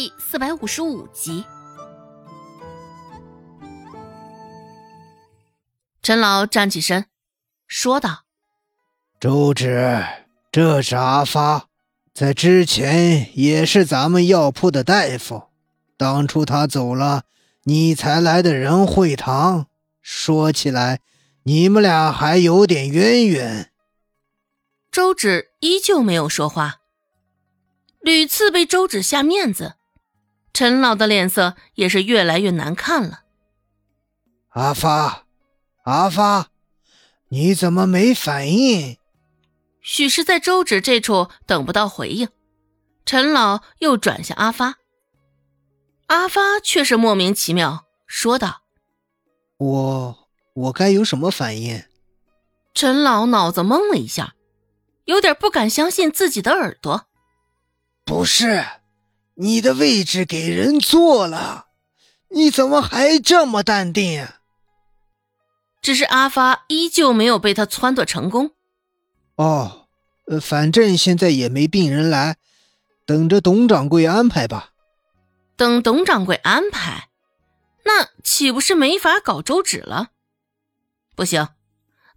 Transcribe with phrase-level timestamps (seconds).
[0.00, 1.44] 第四百五十五集。
[6.00, 7.06] 陈老站起身，
[7.66, 8.22] 说道
[9.18, 10.06] ：“周芷，
[10.52, 11.66] 这是阿发，
[12.14, 15.48] 在之前也是咱们药铺的大夫。
[15.96, 17.24] 当初他走了，
[17.64, 19.66] 你才来的仁惠堂。
[20.00, 21.00] 说起来，
[21.42, 23.72] 你们俩还有点渊源。”
[24.92, 26.82] 周芷依旧没有说话，
[27.98, 29.74] 屡次被周芷下面子，
[30.58, 33.20] 陈老的脸色也是越来越难看了。
[34.48, 35.24] 阿发。
[35.84, 36.48] 阿发，
[37.28, 38.98] 你怎么没反应？
[39.80, 42.28] 许是在周芷这处等不到回应，
[43.06, 44.78] 陈老又转向阿发。
[46.08, 48.62] 阿发却是莫名其妙，说道
[49.58, 51.84] ：“我我该有什么反应？”
[52.74, 54.34] 陈老脑子懵了一下，
[55.04, 57.06] 有点不敢相信自己的耳朵。
[58.04, 58.66] 不是，
[59.40, 61.66] 你的位置给人坐了，
[62.30, 64.26] 你怎么还这么淡定？
[65.80, 68.50] 只是阿发依旧没有被他撺掇成功。
[69.36, 69.86] 哦，
[70.26, 72.36] 呃，反正现在也没病人来，
[73.06, 74.70] 等着董掌柜安排吧。
[75.56, 77.08] 等董掌柜安排，
[77.84, 80.08] 那岂不是没法搞周芷了？
[81.14, 81.50] 不行，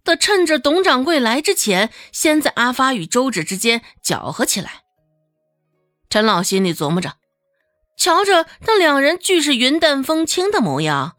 [0.02, 4.81] 得趁着董掌柜来之前，先在阿发与周芷之间搅和起来。
[6.12, 7.14] 陈老心里琢磨着，
[7.96, 11.16] 瞧着那两人俱是云淡风轻的模样，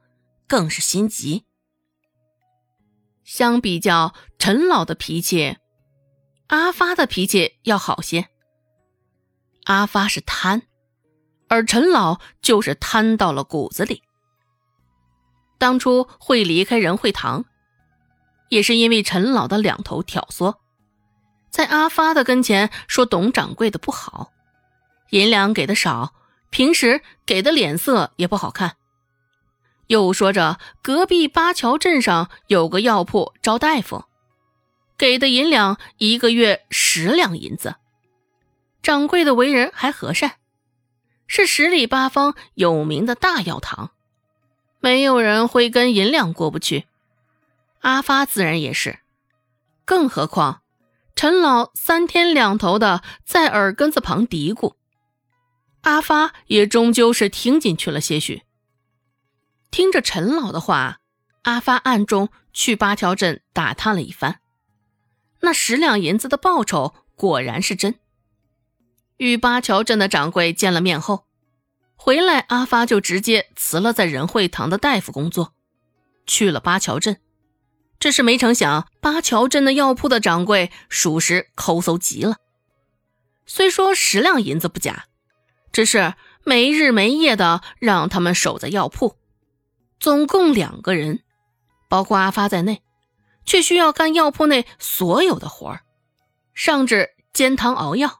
[0.48, 1.46] 更是心急。
[3.24, 5.58] 相比较陈老的脾气，
[6.50, 8.28] 阿发的脾气要好些。
[9.64, 10.62] 阿发是贪，
[11.50, 14.04] 而陈老就是贪到了骨子里。
[15.58, 17.46] 当初会离开仁惠堂，
[18.50, 20.54] 也是因为陈老的两头挑唆，
[21.50, 24.30] 在阿发的跟前说董掌柜的不好，
[25.14, 26.16] 银两给的少，
[26.50, 28.78] 平时给的脸色也不好看。
[29.86, 34.06] 又说着，隔壁八桥镇上有个药铺招大夫，
[34.98, 37.76] 给的银两一个月十两银子。
[38.82, 40.38] 掌柜的为人还和善，
[41.28, 43.92] 是十里八方有名的大药堂，
[44.80, 46.88] 没有人会跟银两过不去。
[47.82, 48.98] 阿发自然也是，
[49.86, 50.64] 更何况
[51.16, 54.74] 陈老三天两头的在耳根子旁嘀咕，
[55.84, 58.42] 阿发也终究是听进去了些许。
[59.72, 61.00] 听着陈老的话，
[61.44, 64.40] 阿发暗中去八条镇打探了一番，
[65.42, 67.96] 那十两银子的报酬果然是真。
[69.18, 71.26] 与八桥镇的掌柜见了面后，
[71.96, 75.54] 回来阿发就直接辞了在仁惠堂的大夫工作，
[76.26, 77.20] 去了八桥镇。
[78.00, 82.38] 只是没成想，八桥镇的药铺的掌柜属实抠搜极了。
[83.46, 85.06] 虽说十两银子不假，
[85.74, 86.14] 只是
[86.46, 89.18] 没日没夜的让他们守在药铺。
[90.00, 91.24] 总共两个人，
[91.90, 92.82] 包括阿发在内，
[93.46, 95.82] 却需要干药铺内所有的活儿，
[96.54, 98.20] 上至煎汤熬药，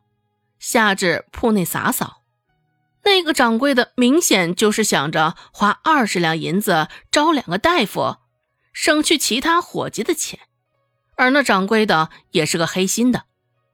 [0.60, 2.24] 下至铺内洒扫。
[3.04, 8.16] 那个掌柜的明显就是想着花二十两银子招两个大夫，
[8.72, 10.40] 省去其他伙计的钱。
[11.16, 13.26] 而那掌柜的也是个黑心的，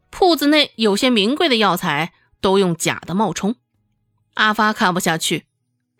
[0.09, 3.55] 铺子内有些名贵的药材都用假的冒充。
[4.39, 5.45] 阿发看不下去。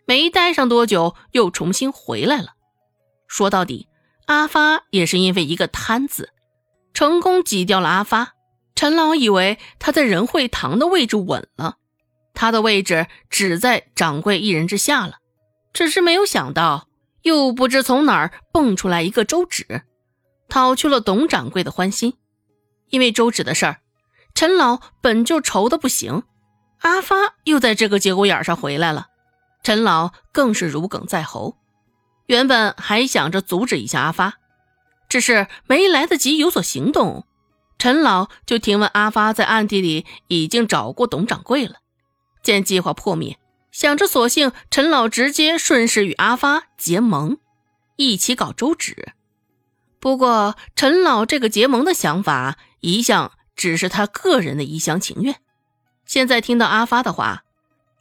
[0.06, 2.54] 没待上多久，又重新回来了。
[3.28, 3.86] 说到底，
[4.26, 6.30] 阿发也是因为一个贪字，
[6.94, 8.32] 成功挤掉了阿发。
[8.74, 11.76] 陈老以为他在仁惠堂的位置稳了，
[12.32, 15.18] 他的位置只在掌柜一人之下了。
[15.74, 16.88] 只是没有想到，
[17.22, 19.82] 又不知从哪儿蹦出来一个周芷，
[20.48, 22.14] 讨去了董掌柜的欢心。
[22.88, 23.80] 因为周芷的事儿，
[24.34, 26.22] 陈老本就愁得不行，
[26.80, 29.08] 阿发又在这个节骨眼上回来了。
[29.62, 31.56] 陈老更是如鲠在喉，
[32.26, 34.38] 原本还想着阻止一下阿发，
[35.08, 37.26] 只是没来得及有所行动，
[37.78, 41.76] 陈老就听闻阿发在暗地里已经找过董掌柜了。
[42.42, 43.38] 见计划破灭，
[43.70, 47.36] 想着索性陈老直接顺势与阿发结盟，
[47.96, 49.12] 一起搞周芷。
[49.98, 55.38] 不过陈老这个结盟的想法一向只是他个人的一厢情愿，
[56.10, 57.44] 现在听到阿发的话。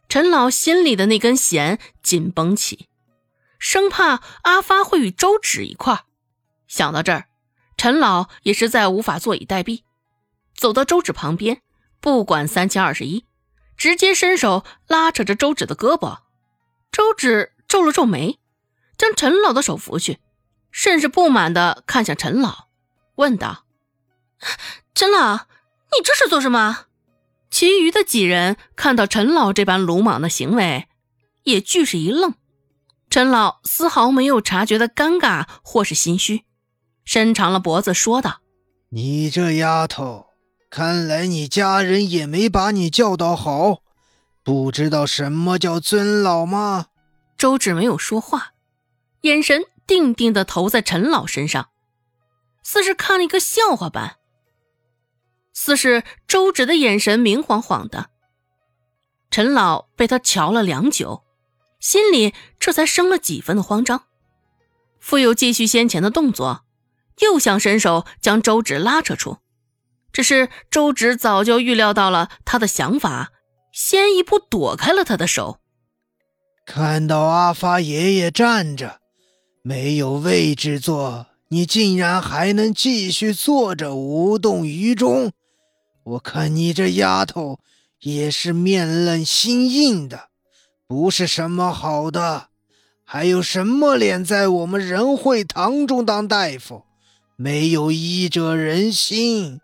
[0.07, 2.89] 陈老心里的那根弦紧绷起，
[3.59, 6.05] 生怕阿发会与周芷一块
[6.67, 7.27] 想到这儿，
[7.77, 9.83] 陈老也实在无法坐以待毙，
[10.55, 11.61] 走到周芷旁边，
[12.01, 13.27] 不管三七二十一，
[13.77, 16.21] 直接伸手拉扯着周芷的胳膊。
[16.91, 18.39] 周芷皱了皱眉，
[18.97, 20.17] 将陈老的手扶去，
[20.71, 22.69] 甚是不满地看向陈老，
[23.17, 23.65] 问道
[24.95, 26.87] ：“陈老，你这是做什么？”
[27.51, 30.87] 其余的几人看到陈老这般鲁莽的行为，
[31.43, 32.35] 也俱是一愣。
[33.09, 36.45] 陈老丝毫没有察觉的尴尬或是心虚，
[37.03, 38.41] 伸长了脖子说道
[38.93, 40.27] ：“你这丫头，
[40.69, 43.79] 看来你家人也没把你教导好，
[44.43, 46.87] 不知道什么叫尊老吗？”
[47.35, 48.53] 周芷没有说话，
[49.21, 51.69] 眼神定定的投在陈老身上，
[52.61, 54.17] 似是看了一个笑话般。
[55.69, 58.09] 似是周芷的眼神明晃晃的，
[59.29, 61.23] 陈老被他瞧了良久。
[61.79, 64.05] 心里这才生了几分的慌张，
[64.99, 66.63] 复又继续先前的动作，
[67.19, 69.37] 又想伸手将周芷拉扯出。
[70.11, 73.31] 只是周芷早就预料到了他的想法，
[73.71, 75.59] 先一步躲开了他的手。
[76.65, 78.99] 看到阿发爷爷站着，
[79.61, 85.31] 没有位置坐，你竟然还能继续坐着无动于衷，
[86.09, 87.59] 我看你这丫头
[87.99, 90.29] 也是面冷心硬的。
[90.87, 92.49] 不是什么好的，
[93.05, 96.83] 还有什么脸在我们仁惠堂中当大夫？
[97.35, 99.61] 没有医者仁心。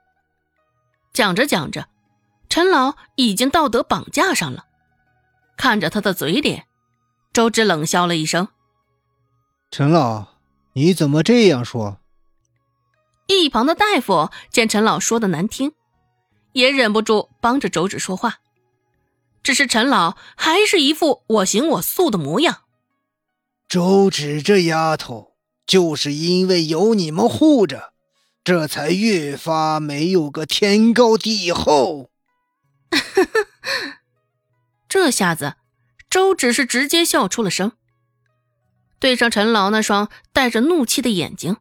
[1.13, 1.87] 讲着讲着，
[2.47, 4.65] 陈老已经道德绑架上了。
[5.57, 6.67] 看着他的嘴脸，
[7.33, 8.49] 周芷冷笑了一声
[9.71, 10.27] ：“陈老，
[10.73, 11.97] 你怎么这样说？”
[13.27, 15.71] 一旁的大夫见陈老说的难听，
[16.55, 18.39] 也忍不住帮着周芷说话。
[19.43, 22.63] 只是陈老还是一副我行我素的模样。
[23.67, 25.33] 周芷这丫头，
[25.67, 27.93] 就是因为有你们护着，
[28.43, 32.09] 这才越发没有个天高地厚。
[34.87, 35.55] 这下子，
[36.09, 37.73] 周芷是直接笑出了声，
[38.97, 41.57] 对上陈老那双带着怒气的眼睛，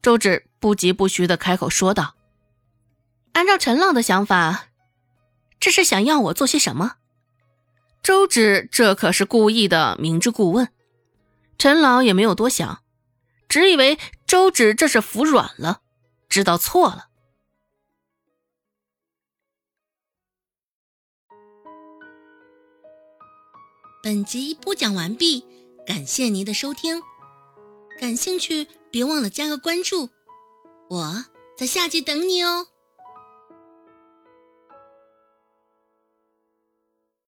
[0.00, 2.14] 周芷不疾不徐的开口说道
[3.36, 4.68] ：“按照陈老的想法。”
[5.60, 6.96] 这是想要我做些什么？
[8.02, 10.72] 周芷这可是故意的明知故问，
[11.58, 12.82] 陈老也没有多想，
[13.46, 15.82] 只以为周芷这是服软了，
[16.30, 17.08] 知道错了。
[24.02, 25.44] 本集播讲完毕，
[25.86, 27.02] 感谢您的收听，
[28.00, 30.08] 感兴趣别忘了加个关注，
[30.88, 31.24] 我
[31.58, 32.68] 在下集等你哦。